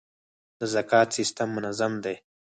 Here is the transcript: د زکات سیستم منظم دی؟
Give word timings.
د 0.59 0.61
زکات 0.73 1.07
سیستم 1.17 1.47
منظم 1.55 1.93
دی؟ 2.03 2.15